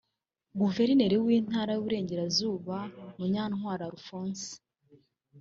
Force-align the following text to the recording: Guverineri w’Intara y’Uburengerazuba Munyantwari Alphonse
Guverineri 0.59 1.15
w’Intara 1.25 1.71
y’Uburengerazuba 1.73 2.77
Munyantwari 3.17 3.83
Alphonse 3.89 4.47